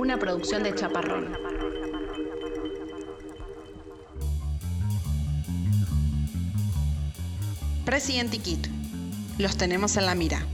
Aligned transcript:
una 0.00 0.18
producción 0.18 0.62
de 0.62 0.74
Chaparrón. 0.74 1.36
Presidente 7.84 8.38
Kit, 8.38 8.66
los 9.36 9.58
tenemos 9.58 9.98
en 9.98 10.06
la 10.06 10.14
mira. 10.14 10.46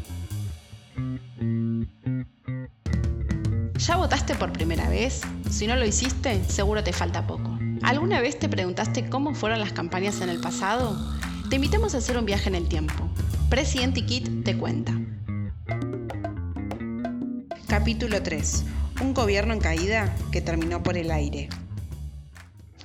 ¿Ya 3.78 3.96
votaste 3.96 4.34
por 4.34 4.52
primera 4.52 4.88
vez? 4.88 5.20
Si 5.48 5.68
no 5.68 5.76
lo 5.76 5.86
hiciste, 5.86 6.42
seguro 6.48 6.82
te 6.82 6.92
falta 6.92 7.24
poco. 7.24 7.56
¿Alguna 7.84 8.20
vez 8.20 8.40
te 8.40 8.48
preguntaste 8.48 9.08
cómo 9.08 9.32
fueron 9.32 9.60
las 9.60 9.72
campañas 9.72 10.20
en 10.22 10.28
el 10.28 10.40
pasado? 10.40 10.98
Te 11.50 11.56
invitamos 11.56 11.94
a 11.94 11.98
hacer 11.98 12.18
un 12.18 12.26
viaje 12.26 12.48
en 12.48 12.56
el 12.56 12.66
tiempo. 12.66 13.08
Presidente 13.48 14.04
Kit 14.04 14.42
te 14.42 14.58
cuenta. 14.58 14.92
Capítulo 17.68 18.20
3. 18.20 18.64
Un 19.00 19.12
gobierno 19.12 19.52
en 19.52 19.60
caída 19.60 20.14
que 20.32 20.40
terminó 20.40 20.82
por 20.82 20.96
el 20.96 21.10
aire. 21.10 21.48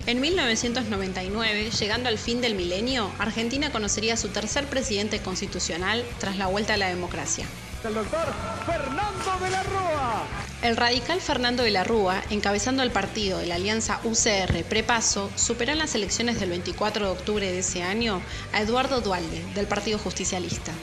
En 0.08 0.20
1999, 0.20 1.70
llegando 1.80 2.10
al 2.10 2.18
fin 2.18 2.42
del 2.42 2.56
milenio, 2.56 3.12
Argentina 3.20 3.72
conocería 3.72 4.16
a 4.16 4.18
su 4.18 4.30
tercer 4.30 4.66
presidente 4.66 5.20
constitucional 5.20 6.04
tras 6.20 6.38
la 6.38 6.48
vuelta 6.48 6.74
a 6.74 6.78
la 6.78 6.90
democracia. 6.90 7.46
El 7.86 7.94
doctor 7.94 8.34
Fernando 8.66 9.46
de 9.46 9.50
la 9.52 9.64
Rúa. 9.64 10.24
El 10.64 10.76
radical 10.76 11.22
Fernando 11.22 11.64
de 11.64 11.72
la 11.72 11.84
Rúa, 11.84 12.22
encabezando 12.30 12.84
el 12.84 12.92
partido 12.92 13.40
de 13.40 13.48
la 13.48 13.56
alianza 13.56 14.00
UCR 14.04 14.64
Prepaso, 14.66 15.32
superó 15.36 15.72
en 15.72 15.80
las 15.80 15.96
elecciones 15.96 16.40
del 16.40 16.50
24 16.50 17.06
de 17.06 17.12
octubre 17.12 17.52
de 17.52 17.60
ese 17.60 17.84
año 17.84 18.22
a 18.54 18.62
Eduardo 18.62 19.02
Dualde, 19.02 19.44
del 19.56 19.68
Partido 19.68 19.98
Justicialista. 19.98 20.74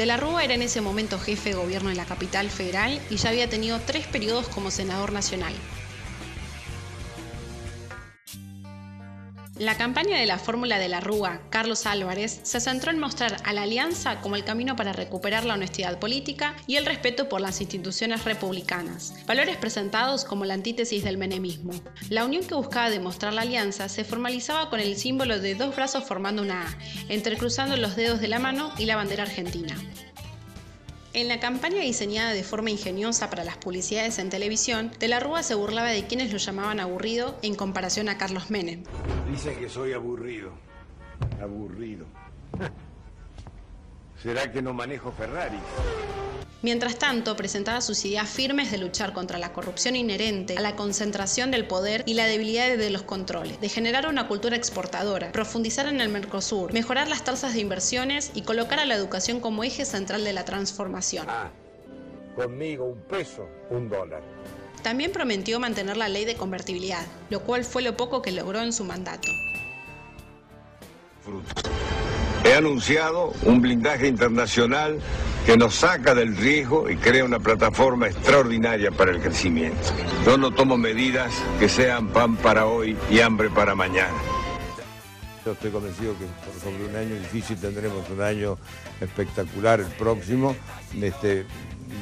De 0.00 0.06
la 0.06 0.16
Rúa 0.16 0.42
era 0.42 0.54
en 0.54 0.62
ese 0.62 0.80
momento 0.80 1.18
jefe 1.18 1.50
de 1.50 1.56
gobierno 1.56 1.90
en 1.90 1.98
la 1.98 2.06
capital 2.06 2.48
federal 2.48 3.02
y 3.10 3.16
ya 3.16 3.28
había 3.28 3.50
tenido 3.50 3.82
tres 3.82 4.06
periodos 4.06 4.48
como 4.48 4.70
senador 4.70 5.12
nacional. 5.12 5.52
La 9.60 9.76
campaña 9.76 10.16
de 10.16 10.24
la 10.24 10.38
fórmula 10.38 10.78
de 10.78 10.88
la 10.88 11.00
Rúa, 11.00 11.42
Carlos 11.50 11.84
Álvarez, 11.84 12.40
se 12.44 12.60
centró 12.60 12.92
en 12.92 12.98
mostrar 12.98 13.36
a 13.44 13.52
la 13.52 13.64
alianza 13.64 14.22
como 14.22 14.36
el 14.36 14.42
camino 14.42 14.74
para 14.74 14.94
recuperar 14.94 15.44
la 15.44 15.52
honestidad 15.52 15.98
política 15.98 16.56
y 16.66 16.76
el 16.76 16.86
respeto 16.86 17.28
por 17.28 17.42
las 17.42 17.60
instituciones 17.60 18.24
republicanas, 18.24 19.12
valores 19.26 19.58
presentados 19.58 20.24
como 20.24 20.46
la 20.46 20.54
antítesis 20.54 21.04
del 21.04 21.18
menemismo. 21.18 21.74
La 22.08 22.24
unión 22.24 22.42
que 22.42 22.54
buscaba 22.54 22.88
demostrar 22.88 23.34
la 23.34 23.42
alianza 23.42 23.90
se 23.90 24.02
formalizaba 24.02 24.70
con 24.70 24.80
el 24.80 24.96
símbolo 24.96 25.38
de 25.38 25.54
dos 25.54 25.76
brazos 25.76 26.04
formando 26.04 26.40
una 26.40 26.66
A, 26.66 26.78
entrecruzando 27.10 27.76
los 27.76 27.96
dedos 27.96 28.22
de 28.22 28.28
la 28.28 28.38
mano 28.38 28.72
y 28.78 28.86
la 28.86 28.96
bandera 28.96 29.24
argentina. 29.24 29.76
En 31.12 31.28
la 31.28 31.38
campaña 31.38 31.80
diseñada 31.80 32.30
de 32.30 32.44
forma 32.44 32.70
ingeniosa 32.70 33.28
para 33.28 33.44
las 33.44 33.58
publicidades 33.58 34.18
en 34.20 34.30
televisión, 34.30 34.90
De 34.98 35.08
la 35.08 35.20
Rúa 35.20 35.42
se 35.42 35.54
burlaba 35.54 35.90
de 35.90 36.06
quienes 36.06 36.32
lo 36.32 36.38
llamaban 36.38 36.80
aburrido 36.80 37.38
en 37.42 37.56
comparación 37.56 38.08
a 38.08 38.16
Carlos 38.16 38.48
Menem. 38.48 38.84
Dicen 39.30 39.56
que 39.58 39.68
soy 39.68 39.92
aburrido. 39.92 40.50
Aburrido. 41.40 42.04
¿Será 44.22 44.50
que 44.50 44.60
no 44.60 44.74
manejo 44.74 45.12
Ferrari? 45.12 45.58
Mientras 46.62 46.98
tanto, 46.98 47.36
presentaba 47.36 47.80
sus 47.80 48.04
ideas 48.04 48.28
firmes 48.28 48.70
de 48.70 48.76
luchar 48.76 49.14
contra 49.14 49.38
la 49.38 49.52
corrupción 49.52 49.96
inherente 49.96 50.58
a 50.58 50.60
la 50.60 50.76
concentración 50.76 51.50
del 51.50 51.66
poder 51.66 52.02
y 52.06 52.14
la 52.14 52.26
debilidad 52.26 52.76
de 52.76 52.90
los 52.90 53.02
controles, 53.02 53.60
de 53.60 53.68
generar 53.70 54.06
una 54.08 54.28
cultura 54.28 54.56
exportadora, 54.56 55.32
profundizar 55.32 55.86
en 55.86 56.02
el 56.02 56.10
Mercosur, 56.10 56.74
mejorar 56.74 57.08
las 57.08 57.24
tasas 57.24 57.54
de 57.54 57.60
inversiones 57.60 58.32
y 58.34 58.42
colocar 58.42 58.78
a 58.78 58.84
la 58.84 58.94
educación 58.94 59.40
como 59.40 59.64
eje 59.64 59.86
central 59.86 60.22
de 60.24 60.34
la 60.34 60.44
transformación. 60.44 61.26
Ah, 61.30 61.50
conmigo 62.36 62.84
un 62.84 63.00
peso, 63.02 63.48
un 63.70 63.88
dólar. 63.88 64.22
También 64.82 65.12
prometió 65.12 65.60
mantener 65.60 65.96
la 65.96 66.08
ley 66.08 66.24
de 66.24 66.36
convertibilidad, 66.36 67.06
lo 67.28 67.40
cual 67.40 67.64
fue 67.64 67.82
lo 67.82 67.96
poco 67.96 68.22
que 68.22 68.32
logró 68.32 68.60
en 68.60 68.72
su 68.72 68.84
mandato. 68.84 69.28
He 72.44 72.54
anunciado 72.54 73.34
un 73.44 73.60
blindaje 73.60 74.08
internacional 74.08 74.98
que 75.44 75.56
nos 75.56 75.74
saca 75.74 76.14
del 76.14 76.36
riesgo 76.36 76.88
y 76.90 76.96
crea 76.96 77.24
una 77.24 77.38
plataforma 77.38 78.06
extraordinaria 78.06 78.90
para 78.90 79.10
el 79.10 79.20
crecimiento. 79.20 79.88
Yo 80.24 80.38
no 80.38 80.50
tomo 80.50 80.76
medidas 80.76 81.32
que 81.58 81.68
sean 81.68 82.08
pan 82.08 82.36
para 82.36 82.66
hoy 82.66 82.96
y 83.10 83.20
hambre 83.20 83.50
para 83.50 83.74
mañana. 83.74 84.14
Yo 85.44 85.52
estoy 85.52 85.70
convencido 85.70 86.14
que 86.18 86.26
por 86.44 86.60
sobre 86.60 86.86
un 86.86 86.96
año 86.96 87.14
difícil 87.18 87.58
tendremos 87.58 88.08
un 88.10 88.20
año 88.20 88.58
espectacular 89.00 89.80
el 89.80 89.86
próximo. 89.86 90.54
Este 91.00 91.46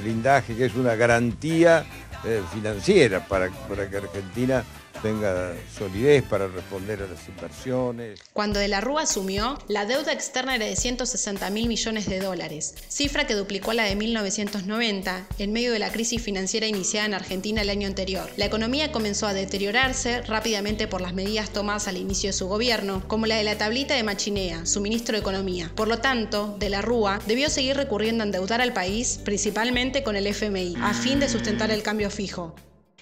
blindaje 0.00 0.54
que 0.54 0.66
es 0.66 0.74
una 0.74 0.94
garantía 0.94 1.84
eh, 2.24 2.42
financiera 2.52 3.26
para, 3.26 3.50
para 3.68 3.88
que 3.88 3.96
Argentina 3.96 4.64
tenga 5.02 5.54
solidez 5.76 6.22
para 6.24 6.48
responder 6.48 7.02
a 7.02 7.06
las 7.06 7.28
inversiones. 7.28 8.20
Cuando 8.32 8.58
De 8.58 8.68
la 8.68 8.80
Rúa 8.80 9.02
asumió, 9.02 9.58
la 9.68 9.86
deuda 9.86 10.12
externa 10.12 10.54
era 10.54 10.66
de 10.66 10.76
160 10.76 11.50
mil 11.50 11.68
millones 11.68 12.06
de 12.08 12.20
dólares, 12.20 12.74
cifra 12.88 13.26
que 13.26 13.34
duplicó 13.34 13.72
la 13.72 13.84
de 13.84 13.96
1990 13.96 15.26
en 15.38 15.52
medio 15.52 15.72
de 15.72 15.78
la 15.78 15.90
crisis 15.90 16.22
financiera 16.22 16.66
iniciada 16.66 17.06
en 17.06 17.14
Argentina 17.14 17.62
el 17.62 17.70
año 17.70 17.86
anterior. 17.86 18.28
La 18.36 18.46
economía 18.46 18.92
comenzó 18.92 19.26
a 19.26 19.34
deteriorarse 19.34 20.22
rápidamente 20.22 20.88
por 20.88 21.00
las 21.00 21.14
medidas 21.14 21.50
tomadas 21.50 21.88
al 21.88 21.96
inicio 21.96 22.28
de 22.28 22.34
su 22.34 22.48
gobierno, 22.48 23.02
como 23.06 23.26
la 23.26 23.36
de 23.36 23.44
la 23.44 23.58
tablita 23.58 23.94
de 23.94 24.02
Machinea, 24.02 24.66
su 24.66 24.80
ministro 24.80 25.14
de 25.14 25.20
Economía. 25.20 25.70
Por 25.74 25.88
lo 25.88 25.98
tanto, 25.98 26.56
De 26.58 26.70
la 26.70 26.82
Rúa 26.82 27.20
debió 27.26 27.50
seguir 27.50 27.76
recurriendo 27.76 28.22
a 28.22 28.26
endeudar 28.26 28.60
al 28.60 28.72
país, 28.72 29.20
principalmente 29.24 30.02
con 30.02 30.16
el 30.16 30.26
FMI, 30.26 30.76
a 30.80 30.94
fin 30.94 31.20
de 31.20 31.28
sustentar 31.28 31.70
el 31.70 31.82
cambio 31.82 32.10
fijo. 32.10 32.54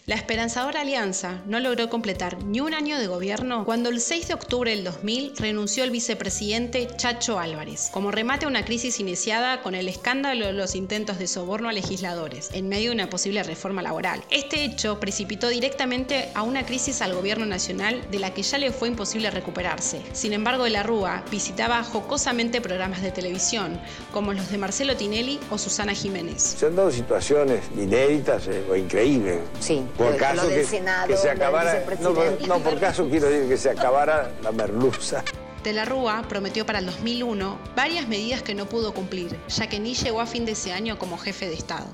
La 0.08 0.14
esperanzadora 0.14 0.82
alianza 0.82 1.42
no 1.46 1.58
logró 1.58 1.90
completar 1.90 2.40
ni 2.44 2.60
un 2.60 2.74
año 2.74 2.96
de 2.96 3.08
gobierno 3.08 3.64
cuando 3.64 3.88
el 3.88 4.00
6 4.00 4.28
de 4.28 4.34
octubre 4.34 4.70
del 4.70 4.84
2000 4.84 5.32
renunció 5.36 5.82
el 5.82 5.90
vicepresidente 5.90 6.86
Chacho 6.96 7.40
Álvarez, 7.40 7.88
como 7.90 8.12
remate 8.12 8.44
a 8.44 8.48
una 8.48 8.64
crisis 8.64 9.00
iniciada 9.00 9.62
con 9.62 9.74
el 9.74 9.88
escándalo 9.88 10.46
de 10.46 10.52
los 10.52 10.76
intentos 10.76 11.18
de 11.18 11.26
soborno 11.26 11.68
a 11.68 11.72
legisladores, 11.72 12.50
en 12.52 12.68
medio 12.68 12.90
de 12.90 12.94
una 12.94 13.10
posible 13.10 13.42
reforma 13.42 13.82
laboral. 13.82 14.22
Este 14.30 14.62
hecho 14.62 15.00
precipitó 15.00 15.48
directamente 15.48 16.28
a 16.34 16.42
una 16.42 16.64
crisis 16.64 17.02
al 17.02 17.12
gobierno 17.12 17.44
nacional 17.44 18.08
de 18.08 18.20
la 18.20 18.32
que 18.32 18.44
ya 18.44 18.58
le 18.58 18.70
fue 18.70 18.86
imposible 18.86 19.32
recuperarse. 19.32 20.02
Sin 20.12 20.32
embargo, 20.32 20.62
de 20.62 20.70
la 20.70 20.84
Rúa 20.84 21.24
visitaba 21.32 21.82
jocosamente 21.82 22.60
programas 22.60 23.02
de 23.02 23.10
televisión, 23.10 23.80
como 24.12 24.32
los 24.32 24.52
de 24.52 24.58
Marcelo 24.58 24.96
Tinelli 24.96 25.40
o 25.50 25.58
Susana 25.58 25.94
Jiménez. 25.94 26.54
Se 26.56 26.66
han 26.66 26.76
dado 26.76 26.92
situaciones 26.92 27.64
inéditas 27.76 28.46
eh, 28.46 28.62
o 28.70 28.76
increíbles. 28.76 29.40
Sí, 29.58 29.82
Por 29.96 30.16
caso 30.16 30.42
lo 30.42 30.48
del 30.48 30.60
que, 30.60 30.66
Senado, 30.66 31.08
que 31.08 31.16
se 31.16 31.30
acabara. 31.30 31.84
No, 32.00 32.12
no, 32.46 32.58
por 32.60 32.78
caso 32.78 33.08
quiero 33.08 33.28
decir 33.28 33.48
que 33.48 33.56
se 33.56 33.70
acabara 33.70 34.30
la 34.42 34.52
merluza. 34.52 35.22
De 35.62 35.72
la 35.72 35.84
Rúa 35.84 36.24
prometió 36.28 36.64
para 36.64 36.78
el 36.78 36.86
2001 36.86 37.58
varias 37.74 38.06
medidas 38.06 38.42
que 38.42 38.54
no 38.54 38.66
pudo 38.66 38.94
cumplir, 38.94 39.36
ya 39.48 39.68
que 39.68 39.80
ni 39.80 39.94
llegó 39.94 40.20
a 40.20 40.26
fin 40.26 40.44
de 40.44 40.52
ese 40.52 40.72
año 40.72 40.98
como 40.98 41.18
jefe 41.18 41.48
de 41.48 41.54
Estado. 41.54 41.86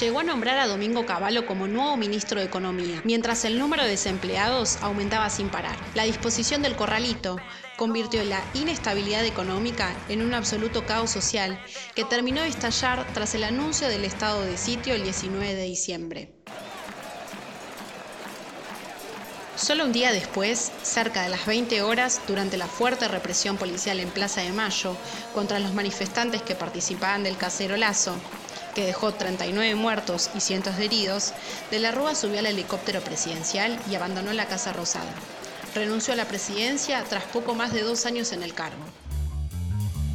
Llegó 0.00 0.20
a 0.20 0.24
nombrar 0.24 0.58
a 0.58 0.66
Domingo 0.66 1.04
Cavallo 1.04 1.44
como 1.44 1.68
nuevo 1.68 1.98
ministro 1.98 2.40
de 2.40 2.46
Economía, 2.46 3.02
mientras 3.04 3.44
el 3.44 3.58
número 3.58 3.82
de 3.82 3.90
desempleados 3.90 4.78
aumentaba 4.80 5.28
sin 5.28 5.50
parar. 5.50 5.76
La 5.94 6.04
disposición 6.04 6.62
del 6.62 6.76
corralito 6.76 7.36
convirtió 7.76 8.24
la 8.24 8.42
inestabilidad 8.54 9.24
económica 9.26 9.94
en 10.08 10.22
un 10.22 10.32
absoluto 10.32 10.86
caos 10.86 11.10
social 11.10 11.62
que 11.94 12.04
terminó 12.04 12.40
de 12.40 12.48
estallar 12.48 13.06
tras 13.12 13.34
el 13.34 13.44
anuncio 13.44 13.86
del 13.88 14.06
estado 14.06 14.42
de 14.42 14.56
sitio 14.56 14.94
el 14.94 15.02
19 15.02 15.54
de 15.54 15.64
diciembre. 15.64 16.32
Solo 19.56 19.84
un 19.84 19.92
día 19.92 20.10
después, 20.10 20.72
cerca 20.82 21.22
de 21.22 21.28
las 21.28 21.44
20 21.44 21.82
horas, 21.82 22.22
durante 22.26 22.56
la 22.56 22.66
fuerte 22.66 23.08
represión 23.08 23.58
policial 23.58 24.00
en 24.00 24.08
Plaza 24.08 24.40
de 24.40 24.52
Mayo 24.52 24.96
contra 25.34 25.58
los 25.60 25.74
manifestantes 25.74 26.40
que 26.42 26.54
participaban 26.54 27.22
del 27.22 27.36
cacerolazo, 27.36 28.16
que 28.74 28.86
dejó 28.86 29.12
39 29.12 29.74
muertos 29.74 30.30
y 30.34 30.40
cientos 30.40 30.76
de 30.76 30.86
heridos, 30.86 31.32
De 31.70 31.78
la 31.78 31.92
Rúa 31.92 32.14
subió 32.14 32.38
al 32.38 32.46
helicóptero 32.46 33.00
presidencial 33.00 33.78
y 33.90 33.94
abandonó 33.94 34.32
la 34.32 34.46
Casa 34.46 34.72
Rosada. 34.72 35.12
Renunció 35.74 36.12
a 36.12 36.16
la 36.16 36.26
presidencia 36.26 37.02
tras 37.08 37.24
poco 37.24 37.54
más 37.54 37.72
de 37.72 37.82
dos 37.82 38.06
años 38.06 38.32
en 38.32 38.42
el 38.42 38.54
cargo. 38.54 38.82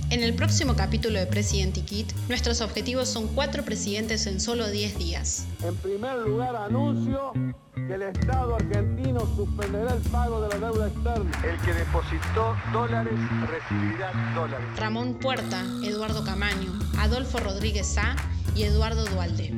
En 0.09 0.23
el 0.23 0.33
próximo 0.35 0.75
capítulo 0.75 1.19
de 1.19 1.25
Presidente 1.25 1.81
Kit, 1.81 2.13
nuestros 2.29 2.61
objetivos 2.61 3.09
son 3.09 3.27
cuatro 3.27 3.63
presidentes 3.65 4.25
en 4.25 4.39
solo 4.39 4.69
10 4.69 4.97
días. 4.97 5.45
En 5.61 5.75
primer 5.75 6.15
lugar, 6.19 6.55
anuncio 6.55 7.33
que 7.75 7.93
el 7.93 8.03
Estado 8.03 8.55
argentino 8.55 9.19
suspenderá 9.35 9.95
el 9.95 10.01
pago 10.03 10.39
de 10.41 10.47
la 10.47 10.67
deuda 10.67 10.87
externa. 10.87 11.31
El 11.43 11.59
que 11.59 11.73
depositó 11.73 12.55
dólares 12.71 13.13
recibirá 13.49 14.33
dólares. 14.33 14.65
Ramón 14.77 15.13
Puerta, 15.15 15.61
Eduardo 15.83 16.23
Camaño, 16.23 16.79
Adolfo 16.99 17.39
Rodríguez 17.39 17.87
Sá 17.87 18.15
y 18.57 18.63
Eduardo 18.63 19.05
Dualde. 19.05 19.53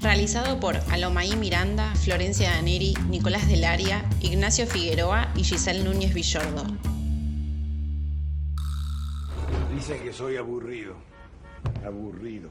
Realizado 0.00 0.58
por 0.58 0.76
Alomaí 0.90 1.36
Miranda, 1.36 1.94
Florencia 1.94 2.50
Daneri, 2.50 2.94
Nicolás 3.08 3.48
Delaria, 3.48 4.04
Ignacio 4.20 4.66
Figueroa 4.66 5.32
y 5.36 5.44
Giselle 5.44 5.84
Núñez 5.84 6.12
Villordo. 6.14 6.64
Dicen 9.72 10.02
que 10.02 10.12
soy 10.12 10.36
aburrido. 10.36 10.96
Aburrido. 11.86 12.50